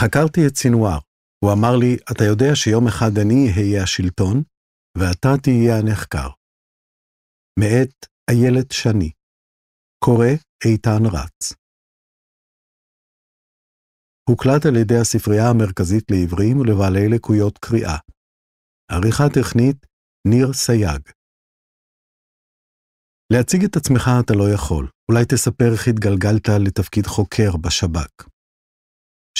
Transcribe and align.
חקרתי 0.00 0.40
את 0.46 0.56
סינואר. 0.56 0.98
הוא 1.44 1.52
אמר 1.52 1.76
לי, 1.80 1.96
אתה 2.12 2.24
יודע 2.24 2.50
שיום 2.54 2.86
אחד 2.88 3.12
אני 3.22 3.40
אהיה 3.56 3.82
השלטון, 3.82 4.42
ואתה 4.98 5.28
תהיה 5.42 5.74
הנחקר. 5.78 6.28
מאת 7.60 7.94
איילת 8.30 8.70
שני. 8.72 9.10
קורא 10.04 10.26
איתן 10.64 11.02
רץ. 11.14 11.52
הוקלט 14.28 14.66
על 14.66 14.76
ידי 14.76 14.98
הספרייה 15.00 15.50
המרכזית 15.50 16.04
לעברים 16.10 16.56
ולבעלי 16.58 17.08
לקויות 17.14 17.58
קריאה. 17.58 17.98
עריכה 18.92 19.24
טכנית, 19.34 19.86
ניר 20.28 20.52
סייג. 20.52 21.02
להציג 23.32 23.64
את 23.64 23.76
עצמך 23.76 24.04
אתה 24.24 24.34
לא 24.34 24.46
יכול, 24.54 24.88
אולי 25.10 25.24
תספר 25.24 25.72
איך 25.72 25.88
התגלגלת 25.88 26.48
לתפקיד 26.48 27.06
חוקר 27.06 27.56
בשב"כ. 27.62 28.37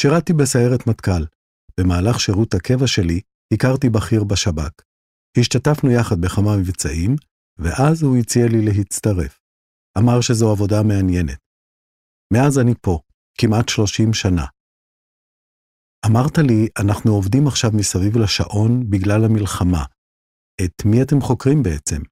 שירתתי 0.01 0.33
בסיירת 0.33 0.87
מטכ"ל. 0.87 1.25
במהלך 1.81 2.21
שירות 2.21 2.55
הקבע 2.55 2.87
שלי 2.87 3.21
הכרתי 3.55 3.89
בכיר 3.89 4.25
בשב"כ. 4.25 4.83
השתתפנו 5.39 5.91
יחד 5.91 6.21
בכמה 6.21 6.57
מבצעים, 6.57 7.17
ואז 7.59 8.03
הוא 8.03 8.17
הציע 8.17 8.47
לי 8.47 8.65
להצטרף. 8.65 9.39
אמר 9.99 10.21
שזו 10.21 10.51
עבודה 10.51 10.83
מעניינת. 10.83 11.39
מאז 12.33 12.59
אני 12.59 12.75
פה, 12.81 13.01
כמעט 13.39 13.69
30 13.69 14.15
שנה. 14.15 14.47
אמרת 16.07 16.39
לי, 16.39 16.69
אנחנו 16.83 17.13
עובדים 17.13 17.47
עכשיו 17.47 17.71
מסביב 17.75 18.17
לשעון 18.17 18.91
בגלל 18.91 19.25
המלחמה. 19.25 19.85
את 20.65 20.85
מי 20.85 21.03
אתם 21.03 21.21
חוקרים 21.21 21.63
בעצם? 21.63 22.03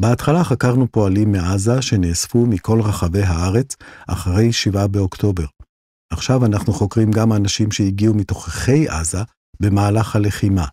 בהתחלה 0.00 0.44
חקרנו 0.44 0.92
פועלים 0.92 1.32
מעזה 1.32 1.82
שנאספו 1.82 2.46
מכל 2.46 2.78
רחבי 2.80 3.22
הארץ 3.22 3.76
אחרי 4.08 4.52
7 4.52 4.86
באוקטובר. 4.86 5.46
עכשיו 6.12 6.46
אנחנו 6.46 6.72
חוקרים 6.72 7.10
גם 7.10 7.32
אנשים 7.32 7.72
שהגיעו 7.72 8.14
מתוככי 8.14 8.88
עזה 8.88 9.18
במהלך 9.60 10.16
הלחימה. 10.16 10.66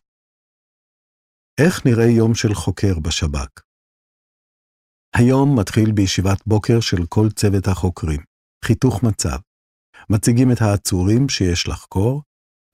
איך 1.62 1.86
נראה 1.86 2.06
יום 2.06 2.36
של 2.36 2.54
חוקר 2.54 3.00
בשב"כ? 3.00 3.62
היום 5.16 5.60
מתחיל 5.60 5.92
בישיבת 5.92 6.48
בוקר 6.48 6.80
של 6.80 7.06
כל 7.10 7.30
צוות 7.30 7.68
החוקרים, 7.68 8.22
חיתוך 8.66 9.04
מצב. 9.04 9.38
מציגים 10.10 10.52
את 10.52 10.62
העצורים 10.62 11.30
שיש 11.30 11.68
לחקור, 11.68 12.22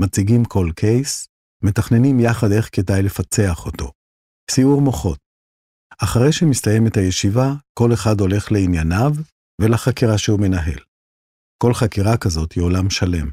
מציגים 0.02 0.46
כל 0.46 0.70
קייס, 0.76 1.28
מתכננים 1.64 2.20
יחד 2.20 2.52
איך 2.52 2.70
כדאי 2.72 3.02
לפצח 3.04 3.66
אותו. 3.66 3.92
סיעור 4.52 4.82
מוחות. 4.82 5.20
אחרי 6.04 6.32
שמסתיימת 6.32 6.98
הישיבה, 6.98 7.54
כל 7.74 7.94
אחד 7.94 8.20
הולך 8.20 8.52
לענייניו 8.52 9.12
ולחקירה 9.62 10.18
שהוא 10.18 10.40
מנהל. 10.40 10.89
כל 11.64 11.74
חקירה 11.74 12.18
כזאת 12.18 12.54
היא 12.54 12.64
עולם 12.64 12.90
שלם. 12.90 13.28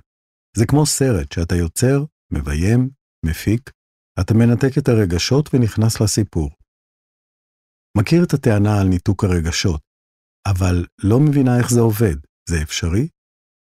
זה 0.57 0.65
כמו 0.69 0.87
סרט 0.87 1.33
שאתה 1.33 1.55
יוצר, 1.55 2.05
מביים, 2.33 2.91
מפיק, 3.27 3.71
אתה 4.21 4.35
מנתק 4.35 4.79
את 4.79 4.89
הרגשות 4.89 5.55
ונכנס 5.55 6.01
לסיפור. 6.01 6.51
מכיר 7.99 8.25
את 8.25 8.35
הטענה 8.35 8.81
על 8.81 8.89
ניתוק 8.89 9.25
הרגשות, 9.25 9.81
אבל 10.47 10.87
לא 11.05 11.21
מבינה 11.21 11.59
איך 11.59 11.71
זה 11.71 11.81
עובד. 11.81 12.17
זה 12.49 12.57
אפשרי? 12.63 13.09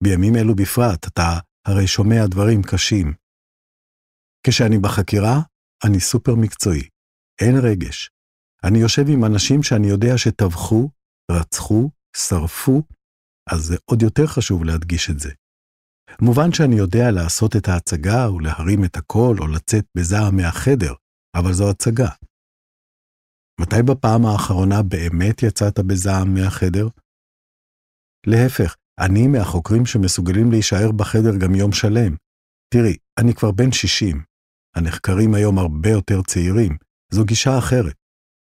בימים 0.03 0.35
אלו 0.35 0.55
בפרט, 0.55 1.07
אתה 1.07 1.39
הרי 1.67 1.87
שומע 1.87 2.27
דברים 2.31 2.61
קשים. 2.63 3.13
כשאני 4.47 4.77
בחקירה, 4.77 5.37
אני 5.85 5.99
סופר 5.99 6.35
מקצועי. 6.35 6.87
אין 7.41 7.55
רגש. 7.63 8.09
אני 8.63 8.79
יושב 8.79 9.05
עם 9.09 9.25
אנשים 9.25 9.63
שאני 9.63 9.87
יודע 9.87 10.17
שטבחו, 10.17 10.89
רצחו, 11.31 11.89
שרפו, 12.17 12.83
אז 13.51 13.61
זה 13.61 13.75
עוד 13.85 14.01
יותר 14.01 14.27
חשוב 14.27 14.63
להדגיש 14.63 15.09
את 15.09 15.19
זה. 15.19 15.29
מובן 16.21 16.53
שאני 16.53 16.75
יודע 16.75 17.11
לעשות 17.11 17.55
את 17.55 17.67
ההצגה 17.67 18.31
ולהרים 18.31 18.85
את 18.85 18.97
הקול 18.97 19.39
או 19.39 19.47
לצאת 19.47 19.85
בזעם 19.97 20.35
מהחדר, 20.35 20.93
אבל 21.35 21.53
זו 21.53 21.69
הצגה. 21.69 22.09
מתי 23.61 23.83
בפעם 23.85 24.25
האחרונה 24.25 24.83
באמת 24.83 25.43
יצאת 25.43 25.79
בזעם 25.79 26.33
מהחדר? 26.33 26.87
להפך, 28.27 28.75
אני 28.99 29.27
מהחוקרים 29.27 29.85
שמסוגלים 29.85 30.51
להישאר 30.51 30.91
בחדר 30.91 31.37
גם 31.37 31.55
יום 31.55 31.71
שלם. 31.71 32.15
תראי, 32.73 32.97
אני 33.19 33.33
כבר 33.33 33.51
בן 33.51 33.71
60. 33.71 34.23
הנחקרים 34.75 35.33
היום 35.33 35.59
הרבה 35.59 35.89
יותר 35.89 36.21
צעירים. 36.21 36.77
זו 37.13 37.25
גישה 37.25 37.57
אחרת. 37.57 37.95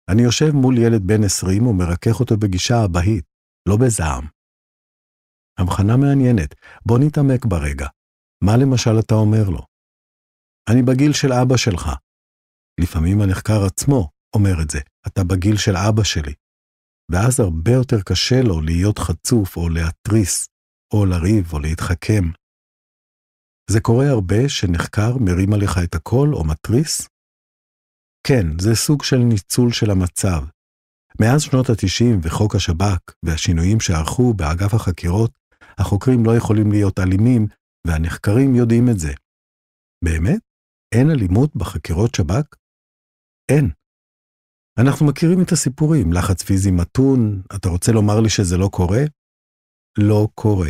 אני 0.09 0.21
יושב 0.21 0.51
מול 0.51 0.77
ילד 0.77 1.01
בן 1.07 1.23
20 1.23 1.67
ומרכך 1.67 2.19
אותו 2.19 2.37
בגישה 2.37 2.85
אבהית, 2.85 3.25
לא 3.69 3.77
בזעם. 3.77 4.40
הבחנה 5.59 5.97
מעניינת, 5.97 6.55
בוא 6.85 6.99
נתעמק 6.99 7.45
ברגע. 7.45 7.87
מה 8.43 8.57
למשל 8.57 8.99
אתה 8.99 9.15
אומר 9.15 9.49
לו? 9.49 9.61
אני 10.69 10.81
בגיל 10.81 11.13
של 11.13 11.33
אבא 11.33 11.57
שלך. 11.57 11.89
לפעמים 12.81 13.21
הנחקר 13.21 13.65
עצמו 13.65 14.09
אומר 14.35 14.61
את 14.61 14.69
זה, 14.69 14.79
אתה 15.07 15.23
בגיל 15.23 15.57
של 15.57 15.77
אבא 15.77 16.03
שלי. 16.03 16.33
ואז 17.11 17.39
הרבה 17.39 17.71
יותר 17.71 18.01
קשה 18.01 18.41
לו 18.41 18.61
להיות 18.61 18.99
חצוף 18.99 19.57
או 19.57 19.69
להתריס, 19.69 20.47
או 20.93 21.05
לריב 21.05 21.53
או 21.53 21.59
להתחכם. 21.59 22.23
זה 23.69 23.79
קורה 23.81 24.09
הרבה 24.09 24.49
שנחקר 24.49 25.17
מרים 25.17 25.53
עליך 25.53 25.77
את 25.83 25.95
הקול 25.95 26.35
או 26.35 26.43
מתריס? 26.43 27.07
כן, 28.27 28.59
זה 28.59 28.75
סוג 28.75 29.03
של 29.03 29.17
ניצול 29.17 29.71
של 29.71 29.91
המצב. 29.91 30.41
מאז 31.21 31.41
שנות 31.41 31.69
ה-90 31.69 32.19
וחוק 32.23 32.55
השב"כ 32.55 32.99
והשינויים 33.25 33.79
שערכו 33.79 34.33
באגף 34.33 34.73
החקירות, 34.73 35.31
החוקרים 35.77 36.25
לא 36.25 36.37
יכולים 36.37 36.71
להיות 36.71 36.99
אלימים, 36.99 37.47
והנחקרים 37.87 38.55
יודעים 38.55 38.89
את 38.89 38.99
זה. 38.99 39.13
באמת? 40.03 40.39
אין 40.95 41.09
אלימות 41.09 41.55
בחקירות 41.55 42.15
שב"כ? 42.15 42.55
אין. 43.51 43.69
אנחנו 44.79 45.05
מכירים 45.05 45.41
את 45.41 45.51
הסיפורים, 45.51 46.13
לחץ 46.13 46.43
פיזי 46.43 46.71
מתון, 46.71 47.41
אתה 47.55 47.69
רוצה 47.69 47.91
לומר 47.91 48.19
לי 48.19 48.29
שזה 48.29 48.57
לא 48.57 48.69
קורה? 48.71 49.01
לא 49.99 50.27
קורה. 50.35 50.69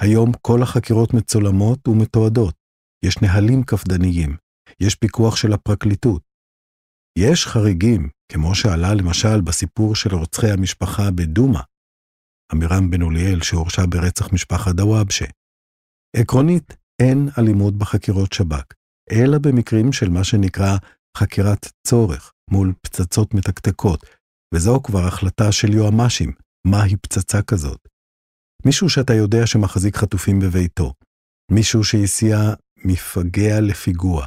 היום 0.00 0.32
כל 0.42 0.62
החקירות 0.62 1.14
מצולמות 1.14 1.88
ומתועדות. 1.88 2.54
יש 3.04 3.22
נהלים 3.22 3.62
קפדניים. 3.62 4.36
יש 4.80 4.94
פיקוח 4.94 5.36
של 5.36 5.52
הפרקליטות. 5.52 6.22
יש 7.18 7.46
חריגים, 7.46 8.08
כמו 8.32 8.54
שעלה 8.54 8.94
למשל 8.94 9.40
בסיפור 9.40 9.94
של 9.94 10.14
רוצחי 10.14 10.50
המשפחה 10.50 11.10
בדומא, 11.10 11.60
עמירם 12.52 12.90
בן 12.90 13.02
אוליאל 13.02 13.42
שהורשע 13.42 13.82
ברצח 13.88 14.32
משפחת 14.32 14.74
דוואבשה. 14.74 15.26
עקרונית, 16.16 16.76
אין 17.02 17.28
אלימות 17.38 17.78
בחקירות 17.78 18.32
שב"כ, 18.32 18.72
אלא 19.12 19.38
במקרים 19.38 19.92
של 19.92 20.08
מה 20.08 20.24
שנקרא 20.24 20.76
חקירת 21.16 21.72
צורך 21.86 22.32
מול 22.50 22.72
פצצות 22.82 23.34
מתקתקות, 23.34 24.06
וזו 24.54 24.80
כבר 24.82 25.06
החלטה 25.06 25.52
של 25.52 25.74
יועמ"שים, 25.74 26.32
מהי 26.66 26.96
פצצה 26.96 27.42
כזאת. 27.42 27.88
מישהו 28.66 28.90
שאתה 28.90 29.14
יודע 29.14 29.46
שמחזיק 29.46 29.96
חטופים 29.96 30.40
בביתו, 30.40 30.92
מישהו 31.50 31.84
שהסיע 31.84 32.36
מפגע 32.84 33.60
לפיגוע, 33.60 34.26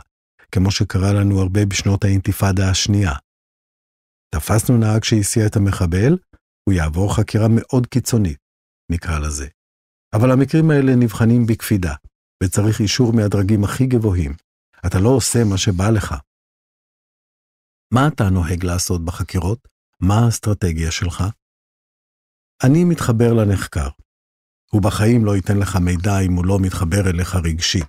כמו 0.52 0.72
שקרה 0.72 1.14
לנו 1.14 1.40
הרבה 1.40 1.66
בשנות 1.66 2.04
האינתיפאדה 2.04 2.70
השנייה. 2.70 3.14
תפסנו 4.36 4.78
נהג 4.78 5.04
שהסיע 5.04 5.46
את 5.46 5.56
המחבל, 5.56 6.18
הוא 6.70 6.74
יעבור 6.74 7.16
חקירה 7.16 7.48
מאוד 7.50 7.88
קיצונית, 7.88 8.38
נקרא 8.92 9.20
לזה. 9.20 9.48
אבל 10.14 10.32
המקרים 10.32 10.72
האלה 10.72 10.96
נבחנים 10.96 11.46
בקפידה, 11.46 11.96
וצריך 12.44 12.80
אישור 12.80 13.14
מהדרגים 13.14 13.64
הכי 13.64 13.86
גבוהים. 13.88 14.34
אתה 14.86 15.00
לא 15.00 15.10
עושה 15.10 15.40
מה 15.44 15.58
שבא 15.58 15.90
לך. 15.90 16.16
מה 17.94 18.08
אתה 18.08 18.30
נוהג 18.30 18.66
לעשות 18.66 19.06
בחקירות? 19.06 19.68
מה 20.00 20.26
האסטרטגיה 20.26 20.92
שלך? 20.92 21.24
אני 22.64 22.84
מתחבר 22.84 23.34
לנחקר. 23.34 23.90
הוא 24.72 24.82
בחיים 24.82 25.26
לא 25.26 25.36
ייתן 25.36 25.58
לך 25.58 25.76
מידע 25.76 26.20
אם 26.20 26.34
הוא 26.34 26.46
לא 26.46 26.60
מתחבר 26.62 27.10
אליך 27.10 27.36
רגשי. 27.36 27.82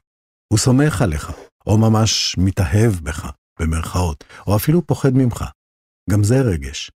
הוא 0.53 0.59
סומך 0.59 1.03
עליך, 1.03 1.31
או 1.67 1.79
ממש 1.79 2.37
מתאהב 2.39 2.93
בך, 3.03 3.31
במרכאות, 3.61 4.25
או 4.47 4.57
אפילו 4.57 4.87
פוחד 4.87 5.13
ממך. 5.15 5.45
גם 6.11 6.25
זה 6.25 6.41
רגש. 6.41 6.91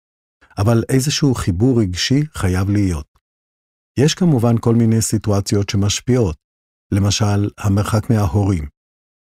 אבל 0.58 0.84
איזשהו 0.90 1.34
חיבור 1.36 1.82
רגשי 1.82 2.22
חייב 2.34 2.70
להיות. 2.70 3.08
יש 4.00 4.16
כמובן 4.16 4.56
כל 4.60 4.76
מיני 4.76 5.02
סיטואציות 5.02 5.70
שמשפיעות, 5.70 6.38
למשל, 6.94 7.50
המרחק 7.58 8.10
מההורים. 8.10 8.64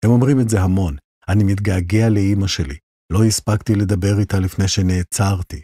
הם 0.05 0.11
אומרים 0.11 0.41
את 0.41 0.49
זה 0.49 0.61
המון, 0.61 0.97
אני 1.29 1.45
מתגעגע 1.45 2.09
לאימא 2.09 2.47
שלי, 2.47 2.79
לא 3.13 3.25
הספקתי 3.25 3.75
לדבר 3.75 4.19
איתה 4.21 4.39
לפני 4.39 4.69
שנעצרתי. 4.69 5.63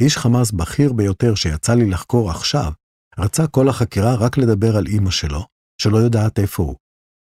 איש 0.00 0.16
חמאס 0.16 0.50
בכיר 0.50 0.92
ביותר 0.92 1.34
שיצא 1.34 1.74
לי 1.74 1.90
לחקור 1.90 2.30
עכשיו, 2.30 2.72
רצה 3.18 3.46
כל 3.46 3.68
החקירה 3.68 4.14
רק 4.14 4.38
לדבר 4.38 4.76
על 4.76 4.86
אימא 4.86 5.10
שלו, 5.10 5.46
שלא 5.82 5.96
יודעת 5.98 6.38
איפה 6.38 6.62
הוא. 6.62 6.76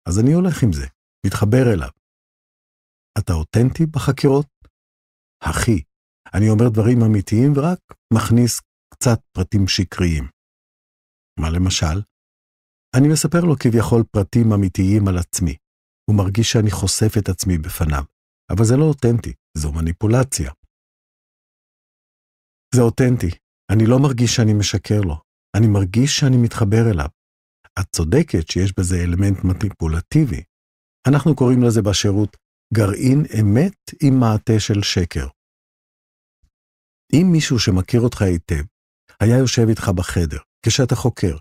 אז 0.09 0.19
אני 0.19 0.33
הולך 0.33 0.63
עם 0.63 0.73
זה, 0.73 0.87
מתחבר 1.27 1.73
אליו. 1.73 1.91
אתה 3.19 3.33
אותנטי 3.33 3.87
בחקירות? 3.87 4.47
אחי, 5.41 5.83
אני 6.35 6.49
אומר 6.51 6.69
דברים 6.69 7.03
אמיתיים 7.03 7.53
ורק 7.57 7.79
מכניס 8.15 8.61
קצת 8.95 9.21
פרטים 9.33 9.69
שקריים. 9.69 10.25
מה 11.41 11.51
למשל? 11.51 12.03
אני 12.97 13.09
מספר 13.09 13.41
לו 13.41 13.55
כביכול 13.59 14.03
פרטים 14.13 14.53
אמיתיים 14.53 15.09
על 15.09 15.19
עצמי. 15.19 15.57
הוא 16.11 16.17
מרגיש 16.17 16.53
שאני 16.53 16.71
חושף 16.71 17.19
את 17.19 17.29
עצמי 17.29 17.59
בפניו, 17.59 18.05
אבל 18.51 18.65
זה 18.65 18.77
לא 18.77 18.85
אותנטי, 18.85 19.33
זו 19.57 19.73
מניפולציה. 19.73 20.53
זה 22.75 22.81
אותנטי, 22.81 23.31
אני 23.73 23.87
לא 23.87 23.99
מרגיש 23.99 24.37
שאני 24.37 24.53
משקר 24.53 25.01
לו, 25.01 25.17
אני 25.57 25.67
מרגיש 25.67 26.19
שאני 26.21 26.37
מתחבר 26.37 26.91
אליו. 26.91 27.09
את 27.81 27.87
צודקת 27.97 28.51
שיש 28.51 28.73
בזה 28.79 28.97
אלמנט 28.97 29.45
מניפולטיבי. 29.45 30.43
אנחנו 31.09 31.37
קוראים 31.37 31.63
לזה 31.63 31.83
בשירות 31.83 32.37
גרעין 32.75 33.25
אמת 33.41 33.79
עם 34.03 34.21
מעטה 34.21 34.53
של 34.59 34.83
שקר. 34.83 35.27
אם 37.13 37.29
מישהו 37.33 37.59
שמכיר 37.59 38.01
אותך 38.01 38.23
היטב, 38.23 38.63
היה 39.21 39.39
יושב 39.39 39.69
איתך 39.69 39.89
בחדר, 39.89 40.39
כשאתה 40.67 40.97
חוקר, 40.97 41.37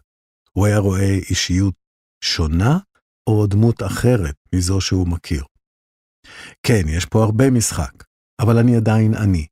הוא 0.51 0.65
היה 0.65 0.77
רואה 0.77 1.13
אישיות 1.29 1.75
שונה 2.23 2.77
או 3.27 3.47
דמות 3.47 3.83
אחרת 3.83 4.35
מזו 4.55 4.81
שהוא 4.81 5.07
מכיר. 5.07 5.43
כן, 6.63 6.81
יש 6.87 7.05
פה 7.05 7.23
הרבה 7.23 7.51
משחק, 7.51 8.03
אבל 8.41 8.57
אני 8.57 8.75
עדיין 8.75 9.13
אני. 9.13 9.47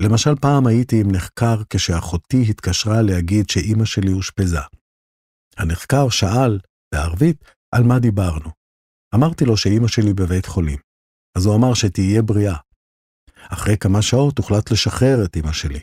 למשל, 0.00 0.30
פעם 0.40 0.66
הייתי 0.66 1.00
עם 1.00 1.10
נחקר 1.12 1.62
כשאחותי 1.70 2.44
התקשרה 2.50 3.02
להגיד 3.02 3.48
שאימא 3.48 3.84
שלי 3.84 4.12
אושפזה. 4.12 4.60
הנחקר 5.56 6.08
שאל, 6.08 6.58
בערבית, 6.94 7.44
על 7.74 7.82
מה 7.82 7.98
דיברנו. 7.98 8.50
אמרתי 9.14 9.44
לו 9.44 9.56
שאימא 9.56 9.88
שלי 9.88 10.12
בבית 10.14 10.46
חולים. 10.46 10.78
אז 11.36 11.46
הוא 11.46 11.56
אמר 11.56 11.74
שתהיה 11.74 12.22
בריאה. 12.22 12.56
אחרי 13.48 13.76
כמה 13.78 14.02
שעות 14.02 14.38
הוחלט 14.38 14.70
לשחרר 14.70 15.24
את 15.24 15.36
אמא 15.36 15.52
שלי. 15.52 15.80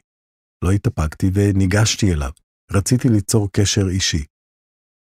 לא 0.64 0.72
התאפקתי 0.72 1.30
וניגשתי 1.34 2.14
אליו. 2.14 2.32
רציתי 2.72 3.10
ליצור 3.10 3.50
קשר 3.52 3.88
אישי. 3.90 4.26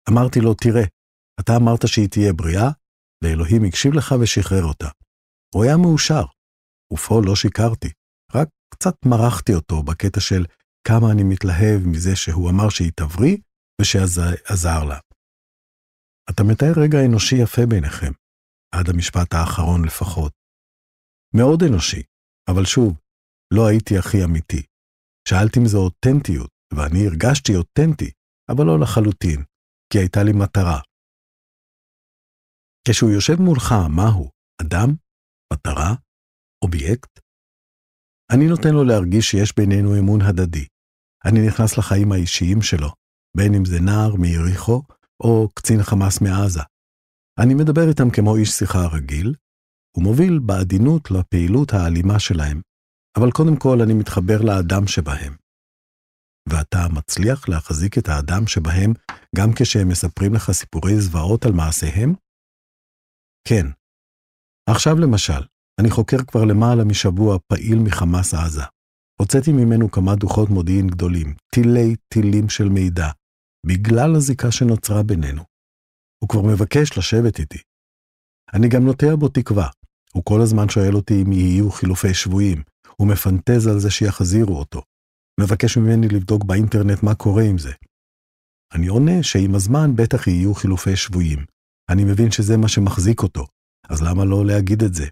אמרתי 0.09 0.39
לו, 0.39 0.53
תראה, 0.53 0.83
אתה 1.39 1.55
אמרת 1.55 1.87
שהיא 1.87 2.09
תהיה 2.09 2.33
בריאה, 2.33 2.69
ואלוהים 3.23 3.63
הקשיב 3.67 3.93
לך 3.93 4.15
ושחרר 4.21 4.63
אותה. 4.63 4.89
הוא 5.55 5.63
היה 5.63 5.77
מאושר, 5.77 6.25
ופה 6.93 7.21
לא 7.25 7.35
שיקרתי, 7.35 7.89
רק 8.35 8.47
קצת 8.73 8.95
מרחתי 9.05 9.53
אותו 9.53 9.83
בקטע 9.83 10.19
של 10.19 10.45
כמה 10.87 11.11
אני 11.11 11.23
מתלהב 11.23 11.81
מזה 11.85 12.15
שהוא 12.15 12.49
אמר 12.49 12.69
שהיא 12.69 12.91
תבריא 12.95 13.37
ושעזר 13.81 14.83
לה. 14.83 14.99
אתה 16.29 16.43
מתאר 16.43 16.73
רגע 16.83 16.97
אנושי 17.05 17.35
יפה 17.35 17.61
ביניכם, 17.69 18.11
עד 18.75 18.89
המשפט 18.89 19.33
האחרון 19.33 19.85
לפחות. 19.85 20.33
מאוד 21.35 21.63
אנושי, 21.63 22.03
אבל 22.49 22.65
שוב, 22.65 22.99
לא 23.53 23.67
הייתי 23.67 23.97
הכי 23.97 24.23
אמיתי. 24.23 24.63
שאלתי 25.27 25.59
אם 25.59 25.65
זו 25.65 25.77
אותנטיות, 25.77 26.49
ואני 26.73 27.07
הרגשתי 27.07 27.55
אותנטי, 27.55 28.11
אבל 28.51 28.65
לא 28.65 28.79
לחלוטין, 28.79 29.43
כי 29.93 29.97
הייתה 29.97 30.23
לי 30.23 30.31
מטרה. 30.33 30.79
כשהוא 32.87 33.11
יושב 33.11 33.35
מולך, 33.39 33.71
מה 33.89 34.07
הוא? 34.07 34.29
אדם? 34.61 34.89
מטרה? 35.53 35.95
אובייקט? 36.63 37.19
אני 38.31 38.45
נותן 38.47 38.69
לו 38.73 38.83
להרגיש 38.83 39.25
שיש 39.31 39.53
בינינו 39.57 39.99
אמון 39.99 40.21
הדדי. 40.21 40.67
אני 41.25 41.39
נכנס 41.47 41.77
לחיים 41.77 42.11
האישיים 42.11 42.61
שלו, 42.61 42.89
בין 43.37 43.53
אם 43.53 43.65
זה 43.65 43.79
נער 43.79 44.15
מיריחו 44.15 44.81
או 45.23 45.49
קצין 45.55 45.83
חמאס 45.83 46.21
מעזה. 46.21 46.63
אני 47.39 47.53
מדבר 47.53 47.89
איתם 47.89 48.09
כמו 48.15 48.35
איש 48.35 48.49
שיחה 48.49 48.79
רגיל, 48.93 49.35
ומוביל 49.97 50.39
בעדינות 50.39 51.11
לפעילות 51.11 51.73
האלימה 51.73 52.19
שלהם, 52.19 52.61
אבל 53.17 53.31
קודם 53.31 53.55
כל 53.55 53.81
אני 53.81 53.93
מתחבר 53.93 54.41
לאדם 54.41 54.87
שבהם. 54.87 55.35
ואתה 56.49 56.87
מצליח 56.93 57.49
להחזיק 57.49 57.97
את 57.97 58.07
האדם 58.09 58.47
שבהם 58.47 58.93
גם 59.35 59.49
כשהם 59.55 59.87
מספרים 59.89 60.33
לך 60.33 60.51
סיפורי 60.51 61.01
זוועות 61.01 61.45
על 61.45 61.51
מעשיהם? 61.51 62.13
כן. 63.47 63.65
עכשיו 64.69 64.95
למשל, 64.99 65.41
אני 65.81 65.89
חוקר 65.89 66.17
כבר 66.27 66.43
למעלה 66.45 66.83
משבוע 66.83 67.37
פעיל 67.47 67.79
מחמאס 67.79 68.33
עזה. 68.33 68.63
הוצאתי 69.21 69.51
ממנו 69.51 69.91
כמה 69.91 70.15
דוחות 70.15 70.49
מודיעין 70.49 70.87
גדולים, 70.87 71.35
טילי 71.55 71.95
טילים 72.13 72.49
של 72.49 72.69
מידע, 72.69 73.07
בגלל 73.67 74.15
הזיקה 74.15 74.51
שנוצרה 74.51 75.03
בינינו. 75.03 75.43
הוא 76.19 76.29
כבר 76.29 76.41
מבקש 76.41 76.97
לשבת 76.97 77.39
איתי. 77.39 77.61
אני 78.53 78.67
גם 78.69 78.83
נוטע 78.83 79.15
בו 79.15 79.27
תקווה. 79.29 79.69
הוא 80.15 80.23
כל 80.25 80.41
הזמן 80.41 80.69
שואל 80.69 80.95
אותי 80.95 81.21
אם 81.21 81.31
יהיו 81.31 81.71
חילופי 81.71 82.13
שבויים. 82.13 82.63
הוא 82.97 83.07
מפנטז 83.07 83.67
על 83.67 83.79
זה 83.79 83.91
שיחזירו 83.91 84.59
אותו. 84.59 84.81
מבקש 85.39 85.77
ממני 85.77 86.07
לבדוק 86.07 86.43
באינטרנט 86.43 87.03
מה 87.03 87.15
קורה 87.15 87.43
עם 87.43 87.57
זה. 87.57 87.73
אני 88.73 88.87
עונה 88.87 89.23
שעם 89.23 89.55
הזמן 89.55 89.95
בטח 89.95 90.27
יהיו 90.27 90.53
חילופי 90.53 90.95
שבויים. 90.95 91.45
אני 91.89 92.03
מבין 92.03 92.31
שזה 92.31 92.57
מה 92.57 92.67
שמחזיק 92.67 93.23
אותו, 93.23 93.47
אז 93.89 94.01
למה 94.01 94.25
לא 94.25 94.45
להגיד 94.45 94.83
את 94.83 94.93
זה? 94.93 95.05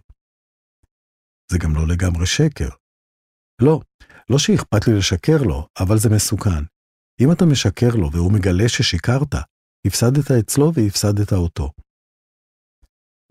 זה 1.52 1.58
גם 1.58 1.76
לא 1.76 1.88
לגמרי 1.88 2.26
שקר. 2.26 2.70
לא, 3.62 3.80
לא 4.30 4.38
שאכפת 4.38 4.88
לי 4.88 4.94
לשקר 4.98 5.44
לו, 5.44 5.68
אבל 5.80 5.98
זה 5.98 6.10
מסוכן. 6.10 6.64
אם 7.22 7.32
אתה 7.32 7.46
משקר 7.46 7.96
לו 7.96 8.12
והוא 8.12 8.32
מגלה 8.32 8.70
ששיקרת, 8.70 9.36
הפסדת 9.88 10.32
אצלו 10.32 10.74
והפסדת 10.74 11.34
אותו. 11.34 11.72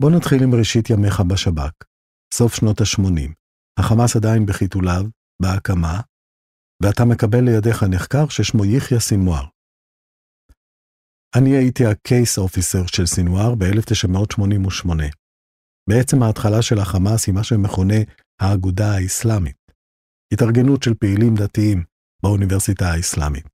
בוא 0.03 0.11
נתחיל 0.11 0.43
עם 0.43 0.55
ראשית 0.59 0.89
ימיך 0.89 1.19
בשב"כ, 1.19 1.73
סוף 2.33 2.55
שנות 2.55 2.81
ה-80. 2.81 3.33
החמאס 3.79 4.15
עדיין 4.15 4.45
בחיתוליו, 4.45 5.03
בהקמה, 5.41 6.01
ואתה 6.83 7.05
מקבל 7.05 7.43
לידיך 7.43 7.83
נחקר 7.83 8.29
ששמו 8.29 8.65
יחיא 8.65 8.99
סינואר. 8.99 9.45
אני 11.37 11.49
הייתי 11.49 11.85
הקייס 11.85 12.37
אופיסר 12.37 12.85
של 12.87 13.05
סינואר 13.05 13.55
ב-1988. 13.55 14.89
בעצם 15.89 16.23
ההתחלה 16.23 16.61
של 16.61 16.79
החמאס 16.79 17.27
היא 17.27 17.35
מה 17.35 17.43
שמכונה 17.43 17.99
האגודה 18.41 18.95
האסלאמית, 18.95 19.57
התארגנות 20.33 20.83
של 20.83 20.93
פעילים 20.93 21.35
דתיים 21.35 21.83
באוניברסיטה 22.23 22.85
האסלאמית. 22.85 23.47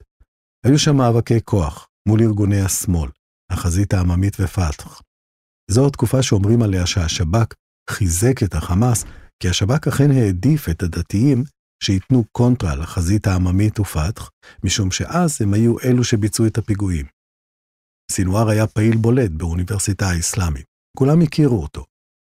היו 0.66 0.80
שם 0.80 0.96
מאבקי 0.96 1.42
כוח 1.44 1.88
מול 2.08 2.20
ארגוני 2.22 2.62
השמאל, 2.62 3.10
החזית 3.52 3.94
העממית 3.94 4.38
ופתח. 4.40 5.02
זו 5.72 5.88
התקופה 5.88 6.24
שאומרים 6.24 6.62
עליה 6.62 6.86
שהשב"כ 6.86 7.54
חיזק 7.90 8.44
את 8.44 8.54
החמאס, 8.54 9.04
כי 9.40 9.50
השב"כ 9.50 9.88
אכן 9.88 10.12
העדיף 10.12 10.70
את 10.70 10.84
הדתיים 10.84 11.44
שייתנו 11.84 12.24
קונטרה 12.32 12.76
לחזית 12.76 13.28
העממית 13.28 13.80
ופתח, 13.80 14.30
משום 14.64 14.92
שאז 14.92 15.42
הם 15.42 15.54
היו 15.54 15.80
אלו 15.80 16.04
שביצעו 16.04 16.48
את 16.48 16.58
הפיגועים. 16.58 17.06
סינואר 18.12 18.50
היה 18.50 18.68
פעיל 18.68 18.98
בולט 18.98 19.32
באוניברסיטה 19.32 20.06
האסלאמית. 20.06 20.66
כולם 20.98 21.22
הכירו 21.22 21.62
אותו. 21.62 21.86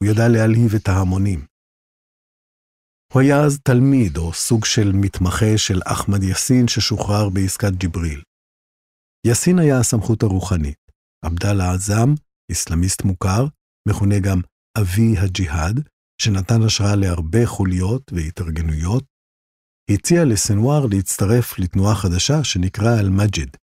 הוא 0.03 0.09
ידע 0.09 0.27
להלהיב 0.27 0.75
את 0.75 0.87
ההמונים. 0.87 1.45
הוא 3.13 3.21
היה 3.21 3.43
אז 3.45 3.59
תלמיד 3.63 4.17
או 4.17 4.33
סוג 4.33 4.65
של 4.65 4.91
מתמחה 4.93 5.57
של 5.57 5.79
אחמד 5.85 6.23
יאסין 6.23 6.67
ששוחרר 6.67 7.29
בעסקת 7.29 7.71
ג'יבריל. 7.71 8.21
יאסין 9.27 9.59
היה 9.59 9.79
הסמכות 9.79 10.23
הרוחנית. 10.23 10.77
עבדאללה 11.25 11.73
עזאם, 11.73 12.13
אסלאמיסט 12.51 13.03
מוכר, 13.03 13.45
מכונה 13.87 14.19
גם 14.19 14.41
אבי 14.77 15.17
הג'יהאד, 15.17 15.89
שנתן 16.21 16.61
השראה 16.65 16.95
להרבה 16.95 17.45
חוליות 17.45 18.11
והתארגנויות, 18.13 19.03
הציע 19.91 20.25
לסנואר 20.25 20.85
להצטרף 20.85 21.59
לתנועה 21.59 21.95
חדשה 21.95 22.43
שנקרא 22.43 22.99
אל-מג'ד, 22.99 23.57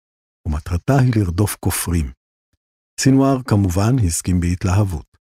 ומטרתה 0.47 0.93
היא 0.99 1.13
לרדוף 1.15 1.55
כופרים. 1.59 2.11
סינואר 3.01 3.43
כמובן 3.43 3.99
הסכים 4.05 4.39
בהתלהבות. 4.39 5.17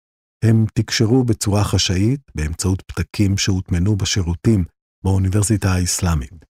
הם 0.44 0.64
תקשרו 0.74 1.24
בצורה 1.24 1.64
חשאית 1.64 2.20
באמצעות 2.34 2.82
פתקים 2.82 3.38
שהוטמנו 3.38 3.96
בשירותים 3.96 4.64
באוניברסיטה 5.04 5.68
האסלאמית. 5.68 6.44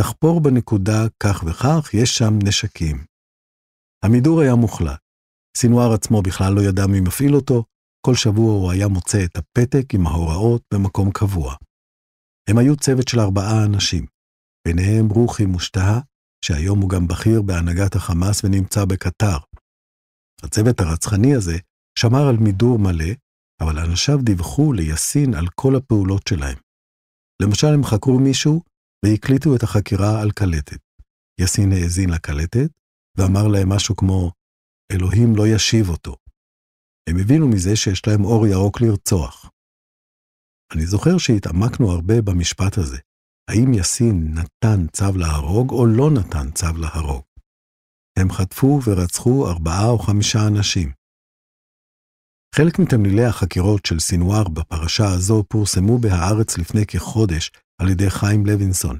תחפור 0.00 0.40
בנקודה 0.42 1.06
כך 1.22 1.44
וכך, 1.46 1.90
יש 1.94 2.18
שם 2.18 2.38
נשקים. 2.44 3.04
המידור 4.04 4.40
היה 4.40 4.54
מוחלט. 4.54 5.03
סינואר 5.56 5.92
עצמו 5.92 6.22
בכלל 6.22 6.52
לא 6.54 6.60
ידע 6.60 6.86
מי 6.86 7.00
מפעיל 7.00 7.34
אותו, 7.34 7.64
כל 8.06 8.14
שבוע 8.14 8.52
הוא 8.54 8.70
היה 8.70 8.88
מוצא 8.88 9.24
את 9.24 9.36
הפתק 9.36 9.94
עם 9.94 10.06
ההוראות 10.06 10.62
במקום 10.74 11.10
קבוע. 11.12 11.54
הם 12.50 12.58
היו 12.58 12.76
צוות 12.76 13.08
של 13.08 13.20
ארבעה 13.20 13.64
אנשים, 13.64 14.06
ביניהם 14.66 15.08
רוחי 15.08 15.46
מושטהה, 15.46 16.00
שהיום 16.44 16.80
הוא 16.80 16.90
גם 16.90 17.08
בכיר 17.08 17.42
בהנהגת 17.42 17.94
החמאס 17.96 18.44
ונמצא 18.44 18.84
בקטר. 18.84 19.38
הצוות 20.42 20.80
הרצחני 20.80 21.34
הזה 21.34 21.56
שמר 21.98 22.28
על 22.28 22.36
מידור 22.36 22.78
מלא, 22.78 23.12
אבל 23.60 23.78
אנשיו 23.78 24.18
דיווחו 24.22 24.72
ליאסין 24.72 25.34
על 25.34 25.46
כל 25.54 25.76
הפעולות 25.76 26.26
שלהם. 26.28 26.58
למשל, 27.42 27.66
הם 27.66 27.84
חקרו 27.84 28.18
מישהו 28.18 28.62
והקליטו 29.04 29.56
את 29.56 29.62
החקירה 29.62 30.22
על 30.22 30.30
קלטת. 30.30 30.78
יאסין 31.40 31.72
האזין 31.72 32.10
לקלטת 32.10 32.70
ואמר 33.18 33.48
להם 33.48 33.68
משהו 33.68 33.96
כמו, 33.96 34.32
אלוהים 34.92 35.36
לא 35.36 35.44
ישיב 35.46 35.88
אותו. 35.88 36.16
הם 37.08 37.16
הבינו 37.20 37.48
מזה 37.48 37.76
שיש 37.76 38.06
להם 38.06 38.24
אור 38.24 38.46
ירוק 38.46 38.80
לרצוח. 38.80 39.50
אני 40.74 40.86
זוכר 40.86 41.18
שהתעמקנו 41.18 41.90
הרבה 41.90 42.22
במשפט 42.22 42.78
הזה. 42.78 42.98
האם 43.50 43.74
יאסין 43.74 44.34
נתן 44.34 44.86
צו 44.92 45.18
להרוג 45.18 45.70
או 45.70 45.86
לא 45.86 46.10
נתן 46.10 46.50
צו 46.50 46.76
להרוג? 46.76 47.22
הם 48.18 48.30
חטפו 48.32 48.80
ורצחו 48.86 49.48
ארבעה 49.50 49.88
או 49.88 49.98
חמישה 49.98 50.38
אנשים. 50.48 50.92
חלק 52.54 52.78
מתמלילי 52.78 53.24
החקירות 53.24 53.86
של 53.86 54.00
סינואר 54.00 54.48
בפרשה 54.48 55.04
הזו 55.14 55.44
פורסמו 55.48 55.98
בהארץ 55.98 56.58
לפני 56.58 56.86
כחודש 56.86 57.50
על 57.80 57.88
ידי 57.88 58.10
חיים 58.10 58.46
לוינסון. 58.46 58.98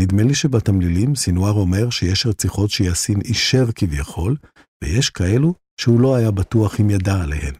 נדמה 0.00 0.22
לי 0.22 0.34
שבתמלילים 0.34 1.14
סינואר 1.14 1.52
אומר 1.52 1.90
שיש 1.90 2.26
רציחות 2.26 2.70
שיאסין 2.70 3.20
אישר 3.20 3.72
כביכול, 3.74 4.36
ויש 4.84 5.10
כאלו 5.10 5.54
שהוא 5.80 6.00
לא 6.00 6.16
היה 6.16 6.30
בטוח 6.30 6.80
אם 6.80 6.90
ידע 6.90 7.22
עליהן. 7.22 7.54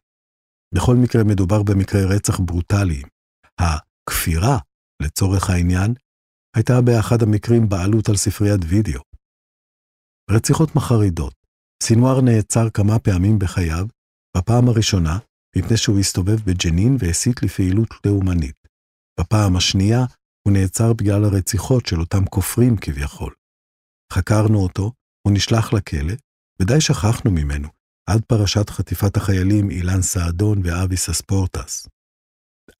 בכל 0.75 0.97
מקרה 0.97 1.25
מדובר 1.25 1.63
במקרי 1.63 2.05
רצח 2.05 2.41
ברוטליים. 2.41 3.07
הכפירה, 3.61 4.59
לצורך 5.03 5.51
העניין, 5.51 5.95
הייתה 6.57 6.81
באחד 6.81 7.23
המקרים 7.23 7.69
בעלות 7.69 8.09
על 8.09 8.17
ספריית 8.17 8.61
וידאו. 8.69 9.01
רציחות 10.31 10.77
מחרידות. 10.77 11.35
סינואר 11.83 12.21
נעצר 12.21 12.71
כמה 12.71 12.99
פעמים 12.99 13.39
בחייו, 13.39 13.87
בפעם 14.37 14.69
הראשונה, 14.69 15.19
מפני 15.57 15.77
שהוא 15.77 15.99
הסתובב 15.99 16.37
בג'נין 16.47 16.97
והסית 16.99 17.43
לפעילות 17.43 17.89
לאומנית. 18.07 18.57
בפעם 19.21 19.57
השנייה, 19.57 20.05
הוא 20.47 20.53
נעצר 20.53 20.93
בגלל 20.93 21.25
הרציחות 21.25 21.87
של 21.87 22.01
אותם 22.01 22.25
כופרים 22.25 22.77
כביכול. 22.77 23.35
חקרנו 24.13 24.59
אותו, 24.59 24.93
הוא 25.27 25.33
נשלח 25.33 25.73
לכלא, 25.73 26.15
ודי 26.63 26.81
שכחנו 26.81 27.31
ממנו, 27.31 27.69
עד 28.11 28.23
פרשת 28.27 28.71
חטיפת 28.71 29.17
החיילים 29.17 29.71
אילן 29.71 30.03
סעדון 30.03 30.61
ואביס 30.65 31.09
אספורטס. 31.09 31.89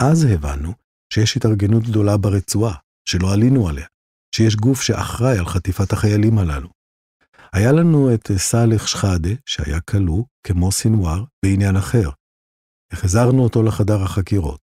אז 0.03 0.25
הבנו 0.25 0.73
שיש 1.13 1.37
התארגנות 1.37 1.83
גדולה 1.83 2.17
ברצועה, 2.17 2.75
שלא 3.09 3.33
עלינו 3.33 3.69
עליה, 3.69 3.87
שיש 4.35 4.57
גוף 4.57 4.83
שאחראי 4.83 5.39
על 5.39 5.47
חטיפת 5.47 5.93
החיילים 5.93 6.39
הללו. 6.39 6.69
היה 7.53 7.73
לנו 7.73 8.15
את 8.15 8.31
סאלח 8.37 8.87
שחאדה, 8.87 9.31
שהיה 9.47 9.81
כלוא, 9.81 10.25
כמו 10.47 10.73
סינואר, 10.73 11.25
בעניין 11.45 11.77
אחר. 11.77 12.11
החזרנו 12.93 13.45
אותו 13.45 13.63
לחדר 13.63 14.03
החקירות. 14.03 14.61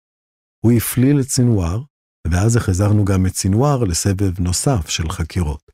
הוא 0.65 0.71
הפליל 0.71 1.19
את 1.19 1.29
סינואר, 1.29 1.81
ואז 2.31 2.55
החזרנו 2.55 3.05
גם 3.05 3.25
את 3.25 3.35
סינואר 3.35 3.83
לסבב 3.83 4.39
נוסף 4.39 4.89
של 4.89 5.09
חקירות. 5.09 5.71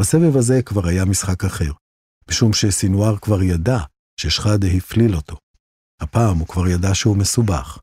בסבב 0.00 0.36
הזה 0.36 0.62
כבר 0.62 0.86
היה 0.88 1.04
משחק 1.04 1.44
אחר, 1.44 1.72
משום 2.30 2.52
שסינואר 2.52 3.16
כבר 3.16 3.42
ידע 3.42 3.78
ששחאדה 4.20 4.68
הפליל 4.76 5.16
אותו. 5.16 5.36
הפעם 6.00 6.38
הוא 6.38 6.48
כבר 6.48 6.68
ידע 6.68 6.94
שהוא 6.94 7.16
מסובך. 7.16 7.78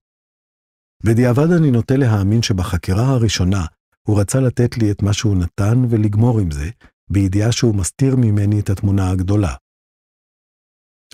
בדיעבד 1.03 1.51
אני 1.51 1.71
נוטה 1.71 1.95
להאמין 1.95 2.41
שבחקירה 2.41 3.07
הראשונה 3.07 3.65
הוא 4.07 4.21
רצה 4.21 4.39
לתת 4.39 4.77
לי 4.77 4.91
את 4.91 5.01
מה 5.01 5.13
שהוא 5.13 5.35
נתן 5.35 5.85
ולגמור 5.89 6.39
עם 6.39 6.51
זה, 6.51 6.69
בידיעה 7.09 7.51
שהוא 7.51 7.75
מסתיר 7.75 8.15
ממני 8.15 8.59
את 8.59 8.69
התמונה 8.69 9.09
הגדולה. 9.09 9.55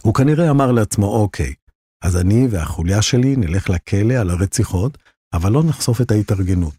הוא 0.01 0.13
כנראה 0.13 0.50
אמר 0.50 0.72
לעצמו, 0.72 1.05
אוקיי, 1.05 1.53
אז 2.03 2.17
אני 2.17 2.48
והחוליה 2.51 3.01
שלי 3.01 3.36
נלך 3.36 3.69
לכלא 3.69 4.13
על 4.13 4.29
הרציחות, 4.29 4.98
אבל 5.34 5.51
לא 5.51 5.63
נחשוף 5.63 6.01
את 6.01 6.12
ההתארגנות. 6.12 6.75